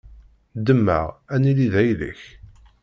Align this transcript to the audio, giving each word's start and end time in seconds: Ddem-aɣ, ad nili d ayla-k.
Ddem-aɣ, 0.57 1.07
ad 1.33 1.39
nili 1.41 1.67
d 1.73 1.75
ayla-k. 1.81 2.21